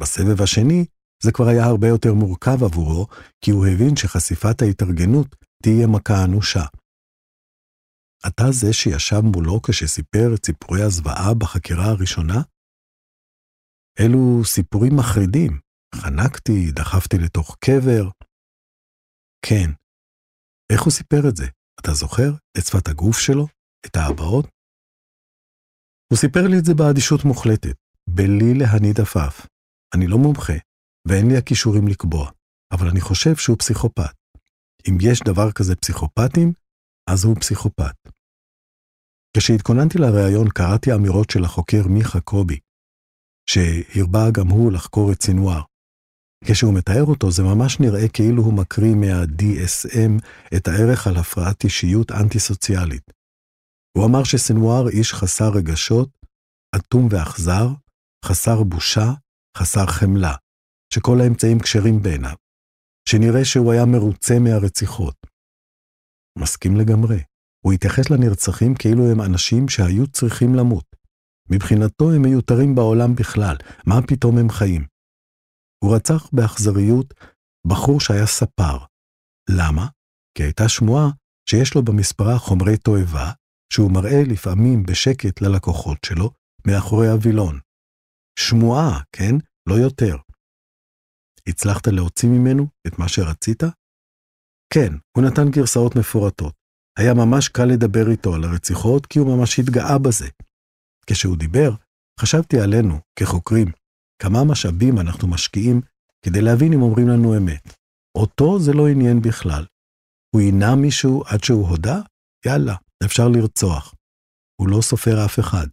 בסבב 0.00 0.42
השני, 0.42 0.84
זה 1.22 1.32
כבר 1.32 1.48
היה 1.48 1.64
הרבה 1.64 1.88
יותר 1.88 2.14
מורכב 2.14 2.64
עבורו, 2.64 3.06
כי 3.40 3.50
הוא 3.50 3.66
הבין 3.66 3.96
שחשיפת 3.96 4.62
ההתארגנות 4.62 5.36
תהיה 5.62 5.86
מכה 5.94 6.24
אנושה. 6.24 6.64
אתה 8.26 8.44
זה 8.50 8.72
שישב 8.72 9.20
מולו 9.34 9.62
כשסיפר 9.62 10.34
את 10.34 10.46
סיפורי 10.46 10.82
הזוועה 10.82 11.34
בחקירה 11.40 11.84
הראשונה? 11.84 12.40
אלו 14.00 14.44
סיפורים 14.44 14.92
מחרידים. 14.96 15.60
חנקתי, 15.94 16.72
דחפתי 16.72 17.16
לתוך 17.24 17.56
קבר. 17.64 18.04
כן. 19.46 19.70
איך 20.72 20.82
הוא 20.82 20.92
סיפר 20.92 21.28
את 21.28 21.36
זה? 21.36 21.46
אתה 21.80 21.92
זוכר? 21.92 22.30
את 22.58 22.62
שפת 22.66 22.88
הגוף 22.88 23.18
שלו? 23.18 23.46
את 23.86 23.96
ההבעות? 23.96 24.46
הוא 26.12 26.18
סיפר 26.18 26.44
לי 26.50 26.58
את 26.58 26.64
זה 26.64 26.74
באדישות 26.74 27.20
מוחלטת, 27.24 27.76
בלי 28.10 28.54
להניד 28.58 29.00
עפעף. 29.00 29.46
אני 29.94 30.06
לא 30.06 30.18
מומחה, 30.18 30.58
ואין 31.08 31.28
לי 31.28 31.36
הכישורים 31.38 31.88
לקבוע, 31.88 32.30
אבל 32.72 32.88
אני 32.88 33.00
חושב 33.00 33.36
שהוא 33.36 33.58
פסיכופת. 33.58 34.19
אם 34.88 34.98
יש 35.00 35.20
דבר 35.20 35.52
כזה 35.52 35.76
פסיכופטים, 35.76 36.52
אז 37.10 37.24
הוא 37.24 37.36
פסיכופת. 37.36 37.94
כשהתכוננתי 39.36 39.98
לראיון 39.98 40.48
קראתי 40.48 40.94
אמירות 40.94 41.30
של 41.30 41.44
החוקר 41.44 41.88
מיכה 41.88 42.20
קובי, 42.20 42.58
שהרבה 43.50 44.30
גם 44.32 44.48
הוא 44.48 44.72
לחקור 44.72 45.12
את 45.12 45.22
סינואר. 45.22 45.62
כשהוא 46.44 46.74
מתאר 46.74 47.04
אותו 47.04 47.30
זה 47.30 47.42
ממש 47.42 47.80
נראה 47.80 48.08
כאילו 48.08 48.42
הוא 48.42 48.54
מקריא 48.54 48.94
מה-DSM 48.94 50.12
את 50.56 50.68
הערך 50.68 51.06
על 51.06 51.16
הפרעת 51.16 51.64
אישיות 51.64 52.10
אנטי-סוציאלית. 52.10 53.12
הוא 53.96 54.06
אמר 54.06 54.24
שסנואר 54.24 54.88
איש 54.88 55.12
חסר 55.12 55.50
רגשות, 55.54 56.08
אטום 56.76 57.08
ואכזר, 57.10 57.66
חסר 58.24 58.62
בושה, 58.62 59.10
חסר 59.56 59.86
חמלה, 59.86 60.34
שכל 60.94 61.20
האמצעים 61.20 61.60
כשרים 61.60 62.02
בעיניו, 62.02 62.36
שנראה 63.10 63.44
שהוא 63.44 63.72
היה 63.72 63.84
מרוצה 63.86 64.38
מהרציחות. 64.38 65.16
מסכים 66.38 66.76
לגמרי. 66.76 67.22
הוא 67.64 67.72
התייחס 67.72 68.10
לנרצחים 68.10 68.74
כאילו 68.74 69.10
הם 69.10 69.20
אנשים 69.20 69.68
שהיו 69.68 70.06
צריכים 70.06 70.54
למות. 70.54 70.84
מבחינתו 71.50 72.12
הם 72.12 72.22
מיותרים 72.22 72.74
בעולם 72.74 73.14
בכלל, 73.14 73.56
מה 73.86 73.94
פתאום 74.08 74.38
הם 74.38 74.50
חיים? 74.50 74.86
הוא 75.84 75.96
רצח 75.96 76.30
באכזריות 76.32 77.14
בחור 77.66 78.00
שהיה 78.00 78.26
ספר. 78.26 78.78
למה? 79.50 79.86
כי 80.34 80.42
הייתה 80.42 80.68
שמועה 80.68 81.08
שיש 81.48 81.74
לו 81.74 81.82
במספרה 81.82 82.38
חומרי 82.38 82.76
תועבה, 82.76 83.32
שהוא 83.72 83.90
מראה 83.90 84.22
לפעמים 84.32 84.82
בשקט 84.82 85.40
ללקוחות 85.40 85.98
שלו, 86.06 86.30
מאחורי 86.66 87.08
הווילון. 87.08 87.60
שמועה, 88.38 89.00
כן? 89.12 89.34
לא 89.68 89.74
יותר. 89.74 90.16
הצלחת 91.46 91.86
להוציא 91.86 92.28
ממנו 92.28 92.66
את 92.86 92.98
מה 92.98 93.08
שרצית? 93.08 93.62
כן, 94.72 94.92
הוא 95.16 95.24
נתן 95.24 95.50
גרסאות 95.50 95.96
מפורטות. 95.96 96.54
היה 96.98 97.14
ממש 97.14 97.48
קל 97.48 97.64
לדבר 97.64 98.10
איתו 98.10 98.34
על 98.34 98.44
הרציחות, 98.44 99.06
כי 99.06 99.18
הוא 99.18 99.36
ממש 99.36 99.58
התגאה 99.58 99.98
בזה. 99.98 100.28
כשהוא 101.06 101.36
דיבר, 101.36 101.70
חשבתי 102.20 102.60
עלינו, 102.60 102.98
כחוקרים, 103.16 103.68
כמה 104.22 104.44
משאבים 104.44 104.98
אנחנו 104.98 105.28
משקיעים 105.28 105.80
כדי 106.24 106.40
להבין 106.40 106.72
אם 106.72 106.82
אומרים 106.82 107.08
לנו 107.08 107.36
אמת. 107.36 107.74
אותו 108.18 108.60
זה 108.60 108.72
לא 108.72 108.88
עניין 108.88 109.22
בכלל. 109.22 109.66
הוא 110.34 110.40
עינה 110.40 110.74
מישהו 110.74 111.22
עד 111.26 111.44
שהוא 111.44 111.68
הודה? 111.68 112.00
יאללה, 112.46 112.74
אפשר 113.04 113.28
לרצוח. 113.28 113.94
הוא 114.60 114.68
לא 114.68 114.80
סופר 114.80 115.24
אף 115.24 115.38
אחד, 115.38 115.66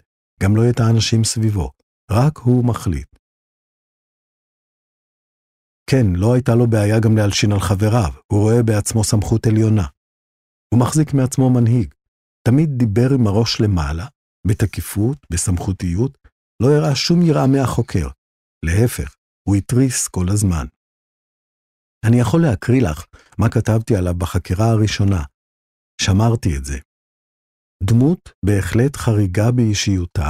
גם 0.44 0.56
לא 0.56 0.70
את 0.70 0.80
האנשים 0.80 1.24
סביבו, 1.24 1.72
רק 2.12 2.38
הוא 2.38 2.66
מחליט. 2.66 3.08
כן, 5.90 6.06
לא 6.16 6.34
הייתה 6.34 6.56
לו 6.56 6.68
בעיה 6.68 7.00
גם 7.00 7.18
להלשין 7.18 7.52
על 7.52 7.60
חבריו, 7.60 8.12
הוא 8.32 8.42
רואה 8.42 8.64
בעצמו 8.64 9.04
סמכות 9.04 9.48
עליונה. 9.48 9.88
הוא 10.74 10.80
מחזיק 10.80 11.14
מעצמו 11.14 11.50
מנהיג. 11.50 11.94
תמיד 12.48 12.70
דיבר 12.78 13.14
עם 13.14 13.28
הראש 13.28 13.62
למעלה, 13.62 14.08
בתקיפות, 14.48 15.18
בסמכותיות, 15.30 16.18
לא 16.62 16.68
הראה 16.68 16.96
שום 16.96 17.22
יראה 17.22 17.48
מהחוקר. 17.48 18.08
להפך, 18.66 19.16
הוא 19.48 19.56
התריס 19.56 20.08
כל 20.08 20.26
הזמן. 20.34 20.66
אני 22.08 22.20
יכול 22.20 22.42
להקריא 22.42 22.82
לך 22.82 23.06
מה 23.38 23.50
כתבתי 23.50 23.96
עליו 23.96 24.16
בחקירה 24.16 24.70
הראשונה. 24.70 25.24
שמרתי 26.02 26.58
את 26.58 26.66
זה. 26.66 26.78
דמות 27.84 28.32
בהחלט 28.46 28.96
חריגה 28.96 29.52
באישיותה, 29.52 30.30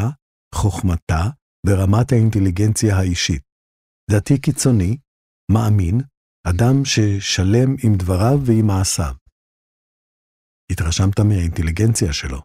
חוכמתה 0.55 1.23
ורמת 1.67 2.11
האינטליגנציה 2.11 2.97
האישית. 2.97 3.41
דתי 4.11 4.41
קיצוני, 4.41 4.97
מאמין, 5.51 5.97
אדם 6.49 6.85
ששלם 6.85 7.69
עם 7.83 7.93
דבריו 7.97 8.37
ועם 8.45 8.67
מעשיו. 8.67 9.15
התרשמת 10.71 11.19
מהאינטליגנציה 11.19 12.13
שלו. 12.13 12.41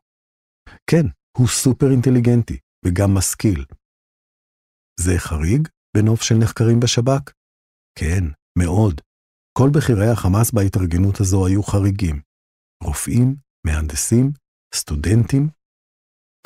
כן, 0.91 1.07
הוא 1.39 1.49
סופר 1.49 1.87
אינטליגנטי 1.91 2.59
וגם 2.85 3.15
משכיל. 3.15 3.65
זה 5.01 5.13
חריג 5.19 5.69
בנוף 5.97 6.23
של 6.23 6.35
נחקרים 6.43 6.81
בשב"כ? 6.81 7.33
כן, 7.99 8.25
מאוד. 8.59 9.01
כל 9.59 9.69
בכירי 9.75 10.11
החמאס 10.13 10.51
בהתארגנות 10.53 11.21
הזו 11.21 11.47
היו 11.47 11.63
חריגים. 11.63 12.21
רופאים, 12.85 13.37
מהנדסים, 13.67 14.33
סטודנטים. 14.75 15.49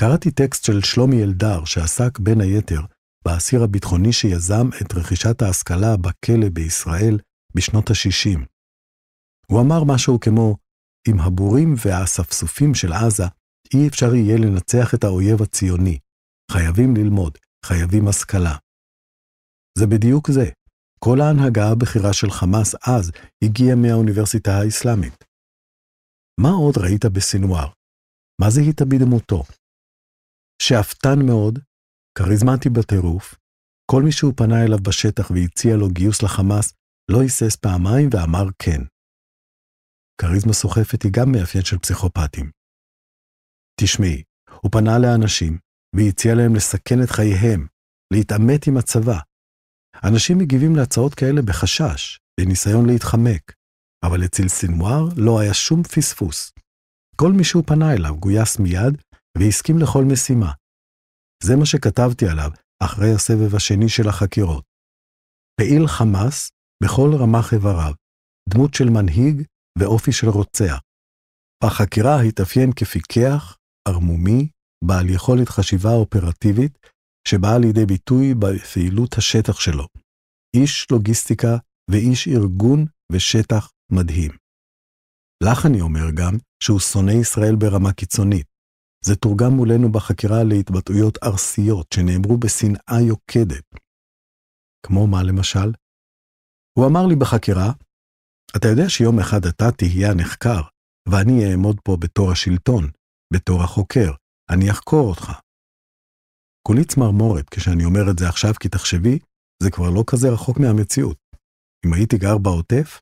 קראתי 0.01 0.31
טקסט 0.31 0.65
של 0.65 0.81
שלומי 0.81 1.23
אלדר 1.23 1.65
שעסק 1.65 2.19
בין 2.19 2.41
היתר 2.41 2.81
באסיר 3.27 3.63
הביטחוני 3.63 4.13
שיזם 4.13 4.69
את 4.83 4.95
רכישת 4.95 5.43
ההשכלה 5.43 5.97
בכלא 5.97 6.49
בישראל 6.53 7.19
בשנות 7.57 7.91
ה-60. 7.91 8.41
הוא 9.47 9.61
אמר 9.61 9.85
משהו 9.85 10.21
כמו, 10.21 10.57
עם 11.09 11.21
הבורים 11.21 11.75
והאספסופים 11.85 12.75
של 12.75 12.93
עזה, 12.93 13.25
אי 13.75 13.89
אפשר 13.89 14.15
יהיה 14.15 14.37
לנצח 14.39 14.95
את 14.95 15.05
האויב 15.05 15.43
הציוני. 15.43 15.99
חייבים 16.53 16.97
ללמוד, 16.97 17.39
חייבים 17.65 18.09
השכלה. 18.09 18.57
זה 19.79 19.87
בדיוק 19.87 20.31
זה. 20.31 20.51
כל 20.99 21.21
ההנהגה 21.21 21.69
הבכירה 21.73 22.13
של 22.13 22.31
חמאס 22.31 22.75
אז 22.87 23.13
הגיעה 23.45 23.77
מהאוניברסיטה 23.77 24.51
האסלאמית. 24.51 25.25
מה 26.41 26.51
עוד 26.51 26.75
ראית 26.79 27.05
בסינואר? 27.05 27.69
מה 28.41 28.51
זיהית 28.51 28.83
בדמותו? 28.83 29.43
שאפתן 30.63 31.19
מאוד, 31.27 31.59
כריזמטי 32.19 32.69
בטירוף, 32.69 33.35
כל 33.91 34.03
מי 34.03 34.13
שהוא 34.13 34.33
פנה 34.37 34.65
אליו 34.65 34.79
בשטח 34.79 35.31
והציע 35.31 35.77
לו 35.77 35.89
גיוס 35.89 36.23
לחמאס, 36.23 36.73
לא 37.11 37.21
היסס 37.21 37.57
פעמיים 37.57 38.09
ואמר 38.13 38.47
כן. 38.59 38.81
כריזמה 40.21 40.53
סוחפת 40.53 41.03
היא 41.03 41.13
גם 41.13 41.33
מאפיין 41.33 41.65
של 41.65 41.79
פסיכופטים. 41.79 42.51
תשמעי, 43.81 44.23
הוא 44.63 44.71
פנה 44.73 44.99
לאנשים 44.99 45.59
והציע 45.97 46.35
להם 46.35 46.55
לסכן 46.55 47.03
את 47.05 47.11
חייהם, 47.11 47.67
להתעמת 48.13 48.67
עם 48.67 48.77
הצבא. 48.77 49.21
אנשים 50.05 50.39
מגיבים 50.39 50.77
להצעות 50.77 51.15
כאלה 51.15 51.43
בחשש, 51.43 52.19
בניסיון 52.41 52.87
להתחמק, 52.87 53.53
אבל 54.05 54.25
אצל 54.25 54.49
סינואר 54.49 55.09
לא 55.17 55.41
היה 55.41 55.55
שום 55.55 55.83
פספוס. 55.83 56.53
כל 57.17 57.33
מי 57.33 57.45
שהוא 57.45 57.65
פנה 57.67 57.93
אליו 57.95 58.17
גויס 58.17 58.59
מיד 58.59 58.95
והסכים 59.39 59.79
לכל 59.79 60.05
משימה. 60.05 60.53
זה 61.43 61.57
מה 61.57 61.67
שכתבתי 61.67 62.29
עליו 62.29 62.51
אחרי 62.83 63.15
הסבב 63.15 63.55
השני 63.55 63.89
של 63.89 64.09
החקירות. 64.09 64.65
פעיל 65.61 65.87
חמאס 65.87 66.51
בכל 66.83 67.11
רמ"ח 67.15 67.53
איבריו, 67.53 67.93
דמות 68.49 68.75
של 68.75 68.85
מנהיג 68.91 69.43
ואופי 69.79 70.13
של 70.13 70.29
רוצח. 70.29 70.81
בחקירה 71.65 72.21
התאפיין 72.21 72.71
כפיקח, 72.77 73.57
ערמומי, 73.89 74.49
בעל 74.85 75.11
יכולת 75.11 75.49
חשיבה 75.49 75.91
אופרטיבית, 75.91 76.79
שבאה 77.29 77.59
לידי 77.59 77.87
ביטוי 77.87 78.35
בפעילות 78.35 79.19
השטח 79.19 79.61
שלו. 79.61 79.87
איש 80.57 80.87
לוגיסטיקה 80.91 81.57
ואיש 81.91 82.29
ארגון 82.29 82.87
ושטח 83.13 83.71
מדהים. 83.93 84.31
לך 85.43 85.67
אני 85.67 85.81
אומר 85.81 86.11
גם 86.15 86.33
שהוא 86.63 86.81
שונא 86.81 87.11
ישראל 87.11 87.57
ברמה 87.57 87.93
קיצונית. 87.93 88.47
זה 89.05 89.17
תורגם 89.17 89.53
מולנו 89.53 89.93
בחקירה 89.93 90.45
להתבטאויות 90.45 91.19
ארסיות 91.23 91.87
שנאמרו 91.95 92.37
בשנאה 92.37 93.01
יוקדת. 93.09 93.65
כמו 94.87 95.07
מה 95.07 95.23
למשל? 95.23 95.73
הוא 96.79 96.87
אמר 96.87 97.07
לי 97.07 97.17
בחקירה, 97.17 97.73
אתה 98.57 98.69
יודע 98.69 98.89
שיום 98.89 99.19
אחד 99.21 99.45
אתה 99.47 99.73
תהיה 99.79 100.11
הנחקר, 100.11 100.61
ואני 101.09 101.51
אעמוד 101.51 101.81
פה 101.85 101.97
בתור 102.01 102.33
השלטון, 102.33 102.91
בתור 103.35 103.63
החוקר, 103.63 104.13
אני 104.51 104.71
אחקור 104.71 105.09
אותך. 105.09 105.33
כולי 106.67 106.85
צמרמורת 106.85 107.49
כשאני 107.49 107.85
אומר 107.85 108.11
את 108.11 108.19
זה 108.19 108.29
עכשיו, 108.29 108.55
כי 108.61 108.69
תחשבי, 108.69 109.19
זה 109.63 109.71
כבר 109.71 109.91
לא 109.91 110.05
כזה 110.07 110.29
רחוק 110.29 110.59
מהמציאות. 110.59 111.17
אם 111.87 111.93
הייתי 111.93 112.19
גר 112.19 112.39
בעוטף, 112.39 113.01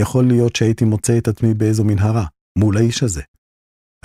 יכול 0.00 0.24
להיות 0.28 0.56
שהייתי 0.56 0.84
מוצא 0.84 1.18
את 1.18 1.28
עצמי 1.28 1.54
באיזו 1.54 1.84
מנהרה, 1.84 2.26
מול 2.58 2.76
האיש 2.76 3.02
הזה. 3.02 3.22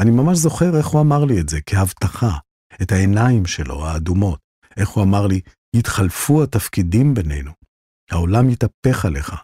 אני 0.01 0.11
ממש 0.11 0.37
זוכר 0.37 0.77
איך 0.77 0.87
הוא 0.87 1.01
אמר 1.01 1.25
לי 1.25 1.41
את 1.41 1.49
זה, 1.49 1.57
כהבטחה, 1.65 2.37
את 2.81 2.91
העיניים 2.91 3.45
שלו, 3.45 3.85
האדומות, 3.85 4.39
איך 4.77 4.89
הוא 4.89 5.03
אמר 5.03 5.27
לי, 5.27 5.41
יתחלפו 5.75 6.43
התפקידים 6.43 7.13
בינינו, 7.13 7.51
העולם 8.11 8.49
יתהפך 8.49 9.05
עליך. 9.05 9.35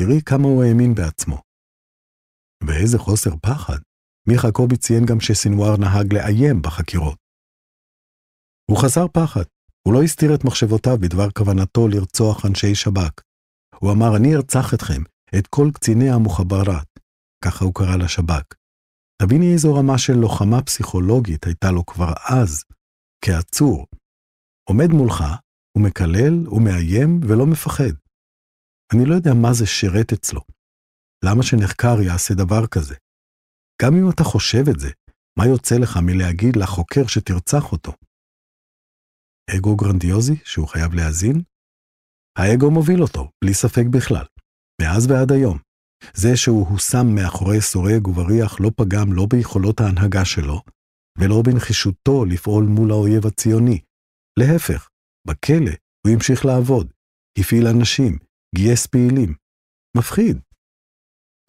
תראי 0.00 0.22
כמה 0.22 0.44
הוא 0.44 0.64
האמין 0.64 0.94
בעצמו. 0.94 1.42
ואיזה 2.66 2.98
חוסר 2.98 3.30
פחד. 3.42 3.78
מיכה 4.28 4.52
קובי 4.52 4.76
ציין 4.76 5.06
גם 5.06 5.20
שסינואר 5.20 5.76
נהג 5.76 6.14
לאיים 6.14 6.62
בחקירות. 6.62 7.18
הוא 8.70 8.78
חסר 8.78 9.08
פחד, 9.08 9.44
הוא 9.86 9.94
לא 9.94 10.02
הסתיר 10.02 10.34
את 10.34 10.44
מחשבותיו 10.44 10.98
בדבר 11.00 11.30
כוונתו 11.30 11.88
לרצוח 11.88 12.46
אנשי 12.46 12.74
שב"כ. 12.74 13.20
הוא 13.78 13.92
אמר, 13.92 14.16
אני 14.16 14.36
ארצח 14.36 14.74
אתכם, 14.74 15.02
את 15.38 15.46
כל 15.46 15.70
קציני 15.74 16.10
המוחברת, 16.10 16.86
ככה 17.44 17.64
הוא 17.64 17.74
קרא 17.74 17.96
לשב"כ. 17.96 18.54
תביני 19.22 19.52
איזו 19.52 19.74
רמה 19.74 19.98
של 19.98 20.12
לוחמה 20.12 20.62
פסיכולוגית 20.62 21.46
הייתה 21.46 21.70
לו 21.70 21.86
כבר 21.86 22.12
אז, 22.42 22.64
כעצור. 23.24 23.86
עומד 24.68 24.88
מולך, 24.98 25.24
הוא 25.76 25.84
מקלל, 25.84 26.46
הוא 26.46 26.62
מאיים 26.62 27.20
ולא 27.28 27.46
מפחד. 27.46 27.94
אני 28.94 29.04
לא 29.08 29.14
יודע 29.14 29.30
מה 29.42 29.52
זה 29.52 29.66
שירת 29.66 30.12
אצלו. 30.12 30.40
למה 31.24 31.42
שנחקר 31.42 31.96
יעשה 32.02 32.34
דבר 32.34 32.66
כזה? 32.66 32.94
גם 33.82 33.92
אם 33.96 34.10
אתה 34.14 34.24
חושב 34.24 34.64
את 34.70 34.80
זה, 34.80 34.90
מה 35.38 35.46
יוצא 35.46 35.74
לך 35.82 35.96
מלהגיד 36.02 36.56
לחוקר 36.56 37.06
שתרצח 37.06 37.72
אותו? 37.72 37.92
אגו 39.56 39.76
גרנדיוזי 39.76 40.36
שהוא 40.44 40.68
חייב 40.68 40.94
להאזין? 40.94 41.42
האגו 42.38 42.70
מוביל 42.70 43.02
אותו, 43.02 43.30
בלי 43.44 43.54
ספק 43.54 43.84
בכלל, 43.90 44.26
מאז 44.82 45.10
ועד 45.10 45.32
היום. 45.32 45.65
זה 46.14 46.36
שהוא 46.36 46.68
הושם 46.68 47.06
מאחורי 47.14 47.60
סורג 47.60 48.08
ובריח 48.08 48.60
לא 48.60 48.70
פגם 48.76 49.12
לא 49.12 49.26
ביכולות 49.30 49.80
ההנהגה 49.80 50.24
שלו, 50.24 50.62
ולא 51.18 51.42
בנחישותו 51.42 52.24
לפעול 52.24 52.64
מול 52.64 52.90
האויב 52.90 53.26
הציוני. 53.26 53.80
להפך, 54.38 54.88
בכלא 55.26 55.72
הוא 56.06 56.12
המשיך 56.12 56.44
לעבוד, 56.44 56.92
הפעיל 57.38 57.66
אנשים, 57.66 58.18
גייס 58.54 58.86
פעילים. 58.86 59.34
מפחיד. 59.96 60.40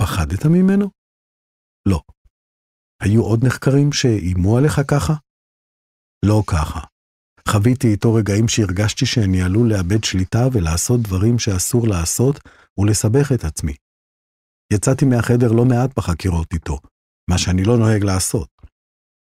פחדת 0.02 0.46
ממנו? 0.46 0.90
לא. 1.90 2.02
היו 3.02 3.22
עוד 3.22 3.46
נחקרים 3.46 3.92
שאיימו 3.92 4.58
עליך 4.58 4.82
ככה? 4.88 5.14
לא 6.26 6.44
ככה. 6.48 6.80
חוויתי 7.50 7.88
איתו 7.88 8.14
רגעים 8.14 8.48
שהרגשתי 8.48 9.06
שאני 9.06 9.42
עלול 9.42 9.70
לאבד 9.70 10.04
שליטה 10.04 10.48
ולעשות 10.54 11.02
דברים 11.02 11.40
שאסור 11.40 11.88
לעשות 11.88 12.40
ולסבך 12.78 13.32
את 13.32 13.44
עצמי. 13.44 13.76
יצאתי 14.74 15.06
מהחדר 15.06 15.52
לא 15.52 15.66
מעט 15.66 15.98
בחקירות 15.98 16.54
איתו, 16.54 16.80
מה 17.30 17.38
שאני 17.38 17.64
לא 17.64 17.78
נוהג 17.78 18.04
לעשות. 18.04 18.50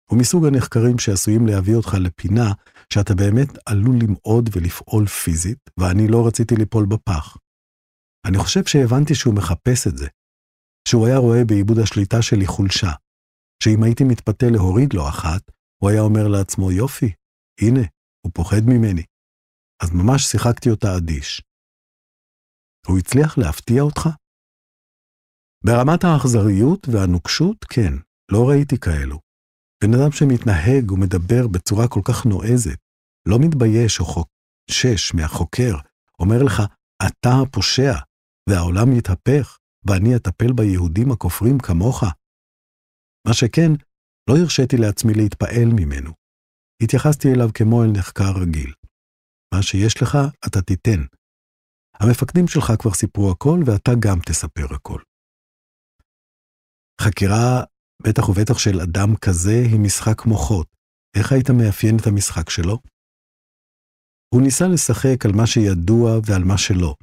הוא 0.09 0.19
מסוג 0.19 0.45
הנחקרים 0.45 0.99
שעשויים 0.99 1.47
להביא 1.47 1.75
אותך 1.75 1.93
לפינה 1.99 2.53
שאתה 2.93 3.13
באמת 3.15 3.49
עלול 3.65 3.95
למעוד 4.03 4.49
ולפעול 4.53 5.05
פיזית, 5.05 5.59
ואני 5.79 6.07
לא 6.07 6.27
רציתי 6.27 6.55
ליפול 6.55 6.85
בפח. 6.85 7.37
אני 8.27 8.37
חושב 8.37 8.65
שהבנתי 8.65 9.15
שהוא 9.15 9.35
מחפש 9.35 9.87
את 9.87 9.97
זה, 9.97 10.07
שהוא 10.87 11.07
היה 11.07 11.17
רואה 11.17 11.45
בעיבוד 11.45 11.77
השליטה 11.79 12.21
שלי 12.21 12.47
חולשה, 12.47 12.91
שאם 13.63 13.83
הייתי 13.83 14.03
מתפתה 14.03 14.45
להוריד 14.49 14.93
לו 14.93 15.09
אחת, 15.09 15.41
הוא 15.81 15.89
היה 15.89 16.01
אומר 16.01 16.27
לעצמו, 16.27 16.71
יופי, 16.71 17.13
הנה, 17.61 17.85
הוא 18.25 18.31
פוחד 18.35 18.61
ממני. 18.65 19.03
אז 19.83 19.89
ממש 19.93 20.21
שיחקתי 20.23 20.69
אותה 20.69 20.97
אדיש. 20.97 21.41
הוא 22.87 22.97
הצליח 22.97 23.37
להפתיע 23.37 23.81
אותך? 23.81 24.09
ברמת 25.65 26.03
האכזריות 26.03 26.87
והנוקשות, 26.87 27.65
כן, 27.69 27.93
לא 28.31 28.49
ראיתי 28.49 28.77
כאלו. 28.77 29.19
בן 29.83 29.93
אדם 29.93 30.11
שמתנהג 30.11 30.91
ומדבר 30.91 31.47
בצורה 31.47 31.87
כל 31.87 32.01
כך 32.03 32.25
נועזת, 32.25 32.79
לא 33.27 33.37
מתבייש 33.39 33.99
או 33.99 34.05
חושש 34.05 35.13
מהחוקר, 35.13 35.75
אומר 36.19 36.43
לך, 36.43 36.61
אתה 37.07 37.29
הפושע, 37.43 37.93
והעולם 38.49 38.93
יתהפך, 38.97 39.57
ואני 39.87 40.15
אטפל 40.15 40.53
ביהודים 40.53 41.11
הכופרים 41.11 41.59
כמוך. 41.59 42.03
מה 43.27 43.33
שכן, 43.33 43.71
לא 44.29 44.37
הרשיתי 44.37 44.77
לעצמי 44.77 45.13
להתפעל 45.13 45.69
ממנו. 45.75 46.11
התייחסתי 46.83 47.27
אליו 47.33 47.49
כמו 47.53 47.83
אל 47.83 47.91
נחקר 47.91 48.31
רגיל. 48.41 48.73
מה 49.53 49.61
שיש 49.61 50.01
לך, 50.01 50.17
אתה 50.47 50.61
תיתן. 50.61 51.01
המפקדים 51.99 52.47
שלך 52.47 52.73
כבר 52.79 52.93
סיפרו 52.93 53.31
הכל, 53.31 53.59
ואתה 53.65 53.91
גם 53.99 54.19
תספר 54.25 54.75
הכל. 54.75 55.01
חקירה, 57.01 57.63
בטח 58.03 58.29
ובטח 58.29 58.57
של 58.57 58.81
אדם 58.81 59.15
כזה, 59.15 59.61
היא 59.71 59.79
משחק 59.79 60.25
מוחות. 60.25 60.67
איך 61.17 61.31
היית 61.31 61.49
מאפיין 61.49 61.97
את 62.01 62.07
המשחק 62.07 62.49
שלו? 62.49 62.77
הוא 64.33 64.41
ניסה 64.41 64.67
לשחק 64.67 65.25
על 65.25 65.31
מה 65.31 65.47
שידוע 65.47 66.19
ועל 66.25 66.43
מה 66.43 66.57
שלא. 66.57 66.95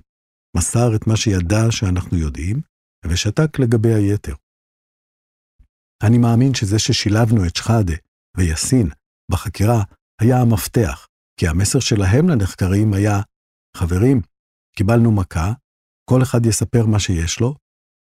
מסר 0.57 0.97
את 0.97 1.07
מה 1.07 1.17
שידע 1.17 1.71
שאנחנו 1.71 2.19
יודעים, 2.19 2.61
ושתק 3.09 3.59
לגבי 3.59 3.95
היתר. 3.95 4.35
אני 6.07 6.19
מאמין 6.19 6.55
שזה 6.55 6.79
ששילבנו 6.79 7.47
את 7.47 7.57
שחאדה 7.57 7.95
ויאסין 8.37 8.89
בחקירה 9.31 9.83
היה 10.21 10.37
המפתח, 10.41 11.07
כי 11.41 11.49
המסר 11.49 11.81
שלהם 11.81 12.29
לנחקרים 12.29 12.93
היה, 12.93 13.21
חברים, 13.77 14.21
קיבלנו 14.77 15.13
מכה, 15.13 15.53
כל 16.11 16.23
אחד 16.23 16.47
יספר 16.47 16.87
מה 16.87 16.99
שיש 17.01 17.41
לו, 17.41 17.55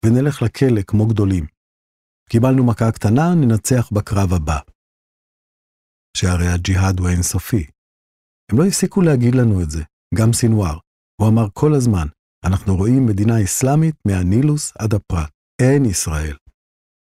ונלך 0.07 0.43
לכלא 0.43 0.83
כמו 0.87 1.07
גדולים. 1.07 1.54
קיבלנו 2.31 2.67
מכה 2.67 2.93
קטנה, 2.93 3.35
ננצח 3.35 3.91
בקרב 3.93 4.33
הבא. 4.33 4.59
שהרי 6.17 6.49
הג'יהאד 6.49 7.01
הוא 7.01 7.09
אינסופי. 7.09 7.67
הם 8.53 8.59
לא 8.59 8.65
הפסיקו 8.65 9.03
להגיד 9.03 9.35
לנו 9.35 9.63
את 9.63 9.71
זה, 9.71 9.83
גם 10.15 10.33
סינואר. 10.33 10.79
הוא 11.21 11.29
אמר 11.29 11.47
כל 11.53 11.75
הזמן, 11.75 12.07
אנחנו 12.45 12.77
רואים 12.77 13.07
מדינה 13.07 13.45
אסלאמית 13.45 13.95
מהנילוס 14.07 14.73
עד 14.79 14.95
הפרט. 14.95 15.31
אין 15.63 15.85
ישראל. 15.85 16.37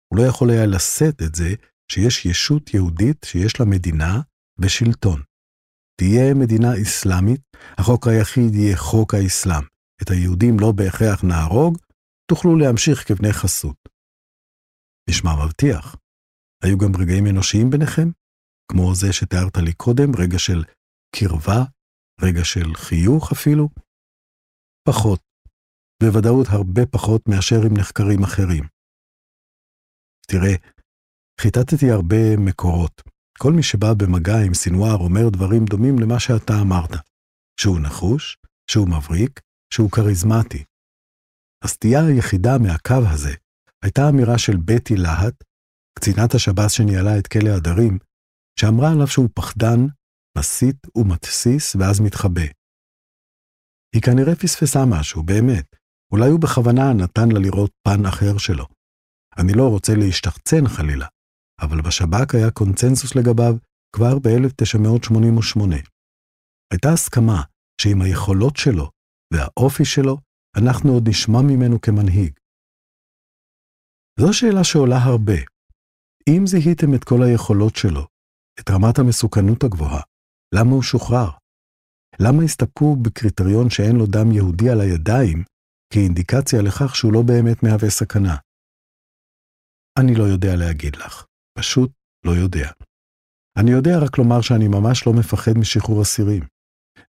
הוא 0.09 0.18
לא 0.18 0.22
יכול 0.28 0.50
היה 0.50 0.66
לשאת 0.66 1.22
את 1.22 1.35
זה 1.35 1.54
שיש 1.92 2.26
ישות 2.26 2.74
יהודית 2.74 3.16
שיש 3.24 3.61
לה 3.61 3.66
מדינה 3.66 4.20
ושלטון. 4.61 5.22
תהיה 6.00 6.35
מדינה 6.35 6.83
אסלאמית, 6.83 7.40
החוק 7.78 8.07
היחיד 8.07 8.54
יהיה 8.54 8.76
חוק 8.76 9.14
האסלאם. 9.14 9.62
את 10.02 10.11
היהודים 10.11 10.61
לא 10.61 10.72
בהכרח 10.72 11.24
נהרוג, 11.24 11.78
תוכלו 12.31 12.57
להמשיך 12.57 13.09
כבני 13.09 13.33
חסות. 13.33 13.88
נשמע 15.11 15.31
מבטיח. 15.44 15.97
היו 16.64 16.79
גם 16.79 16.92
רגעים 17.01 17.27
אנושיים 17.27 17.71
ביניכם? 17.71 18.09
כמו 18.73 18.94
זה 18.94 19.12
שתיארת 19.12 19.57
לי 19.57 19.73
קודם, 19.73 20.11
רגע 20.18 20.38
של 20.38 20.64
קרבה, 21.16 21.61
רגע 22.21 22.44
של 22.44 22.75
חיוך 22.75 23.33
אפילו? 23.33 23.68
פחות. 24.88 25.21
בוודאות 26.03 26.47
הרבה 26.51 26.87
פחות 26.87 27.29
מאשר 27.29 27.57
עם 27.66 27.77
נחקרים 27.79 28.23
אחרים. 28.23 28.64
תראה, 30.31 30.55
חיטטתי 31.40 31.90
הרבה 31.90 32.37
מקורות. 32.37 33.03
כל 33.38 33.53
מי 33.53 33.62
שבא 33.62 33.94
במגע 33.99 34.38
עם 34.47 34.55
סינואר 34.55 34.97
אומר 34.97 35.29
דברים 35.33 35.64
דומים 35.64 35.99
למה 35.99 36.21
שאתה 36.21 36.53
אמרת. 36.62 36.92
שהוא 37.61 37.81
נחוש, 37.81 38.38
שהוא 38.71 38.88
מבריק, 38.88 39.40
שהוא 39.75 39.90
כריזמטי. 39.90 40.64
הסטייה 41.64 42.01
היחידה 42.07 42.59
מהקו 42.59 43.09
הזה 43.12 43.35
הייתה 43.84 44.08
אמירה 44.08 44.38
של 44.38 44.56
בטי 44.56 44.96
להט, 44.96 45.44
קצינת 45.98 46.34
השב"ס 46.34 46.72
שניהלה 46.72 47.18
את 47.18 47.26
כלא 47.26 47.50
הדרים, 47.56 47.98
שאמרה 48.60 48.92
עליו 48.92 49.06
שהוא 49.06 49.28
פחדן, 49.34 49.80
מסית 50.38 50.76
ומתסיס 50.96 51.76
ואז 51.76 52.00
מתחבא. 52.00 52.48
היא 53.94 54.02
כנראה 54.02 54.34
פספסה 54.36 54.78
משהו, 54.86 55.22
באמת. 55.22 55.76
אולי 56.12 56.30
הוא 56.30 56.40
בכוונה 56.40 56.92
נתן 56.92 57.28
לה 57.32 57.40
לראות 57.40 57.70
פן 57.82 58.06
אחר 58.06 58.38
שלו. 58.38 58.66
אני 59.38 59.52
לא 59.52 59.68
רוצה 59.68 59.92
להשתחצן 59.96 60.68
חלילה, 60.68 61.06
אבל 61.60 61.82
בשב"כ 61.82 62.34
היה 62.34 62.50
קונצנזוס 62.50 63.14
לגביו 63.14 63.54
כבר 63.96 64.18
ב-1988. 64.18 65.60
הייתה 66.72 66.92
הסכמה 66.92 67.42
שעם 67.80 68.02
היכולות 68.02 68.56
שלו 68.56 68.90
והאופי 69.34 69.84
שלו, 69.84 70.16
אנחנו 70.56 70.92
עוד 70.92 71.08
נשמע 71.08 71.42
ממנו 71.42 71.80
כמנהיג. 71.80 72.32
זו 74.20 74.33
שאלה 74.33 74.64
שעולה 74.64 74.98
הרבה. 74.98 75.40
אם 76.28 76.46
זיהיתם 76.46 76.94
את 76.94 77.04
כל 77.04 77.22
היכולות 77.22 77.76
שלו, 77.76 78.07
את 78.61 78.70
רמת 78.70 78.98
המסוכנות 78.98 79.64
הגבוהה, 79.64 80.00
למה 80.54 80.70
הוא 80.70 80.83
שוחרר? 80.83 81.31
למה 82.20 82.42
הסתפקו 82.42 82.96
בקריטריון 82.96 83.70
שאין 83.70 83.96
לו 83.96 84.07
דם 84.07 84.33
יהודי 84.33 84.70
על 84.70 84.81
הידיים 84.81 85.44
כאינדיקציה 85.92 86.62
לכך 86.62 86.96
שהוא 86.96 87.12
לא 87.12 87.22
באמת 87.22 87.62
מהווה 87.62 87.90
סכנה? 87.90 88.37
אני 89.98 90.14
לא 90.14 90.24
יודע 90.24 90.57
להגיד 90.57 90.96
לך, 90.96 91.24
פשוט 91.59 91.90
לא 92.26 92.31
יודע. 92.31 92.70
אני 93.59 93.70
יודע 93.70 93.98
רק 94.04 94.18
לומר 94.18 94.40
שאני 94.40 94.68
ממש 94.68 95.07
לא 95.07 95.12
מפחד 95.12 95.52
משחרור 95.59 96.02
אסירים. 96.02 96.42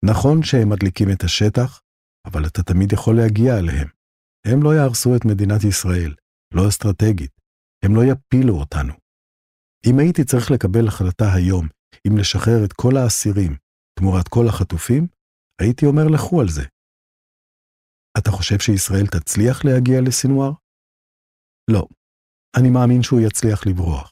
נכון 0.06 0.44
שהם 0.44 0.70
מדליקים 0.70 1.08
את 1.12 1.24
השטח, 1.24 1.82
אבל 2.26 2.46
אתה 2.46 2.64
תמיד 2.64 2.94
יכול 2.94 3.16
להגיע 3.16 3.58
אליהם. 3.58 3.88
הם 4.46 4.64
לא 4.64 4.76
יהרסו 4.76 5.16
את 5.16 5.26
מדינת 5.26 5.64
ישראל, 5.64 6.14
לא 6.54 6.68
אסטרטגית. 6.70 7.32
הם 7.86 7.96
לא 7.96 8.02
יפילו 8.12 8.56
אותנו. 8.60 8.94
אם 9.86 10.00
הייתי 10.00 10.24
צריך 10.24 10.52
לקבל 10.52 10.88
החלטה 10.88 11.34
היום 11.34 11.68
אם 12.08 12.18
לשחרר 12.18 12.66
את 12.66 12.74
כל 12.74 12.98
האסירים 12.98 13.58
תמורת 14.00 14.28
כל 14.28 14.48
החטופים, 14.50 15.08
הייתי 15.62 15.86
אומר 15.86 16.08
לכו 16.14 16.42
על 16.42 16.50
זה. 16.50 16.66
אתה 18.18 18.32
חושב 18.32 18.60
שישראל 18.60 19.08
תצליח 19.08 19.66
להגיע 19.66 20.02
לסינואר? 20.02 20.52
לא. 21.72 21.88
אני 22.60 22.70
מאמין 22.70 23.04
שהוא 23.04 23.22
יצליח 23.22 23.68
לברוח. 23.68 24.12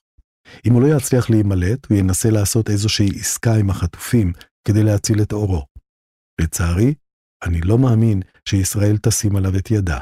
אם 0.65 0.73
הוא 0.73 0.81
לא 0.81 0.97
יצליח 0.97 1.29
להימלט, 1.29 1.85
הוא 1.89 1.97
ינסה 1.97 2.29
לעשות 2.29 2.69
איזושהי 2.69 3.19
עסקה 3.19 3.55
עם 3.59 3.69
החטופים 3.69 4.33
כדי 4.67 4.83
להציל 4.83 5.21
את 5.21 5.31
אורו. 5.31 5.65
לצערי, 6.41 6.93
אני 7.43 7.61
לא 7.61 7.77
מאמין 7.77 8.19
שישראל 8.49 8.97
תשים 8.97 9.35
עליו 9.35 9.51
את 9.59 9.71
ידה. 9.71 9.99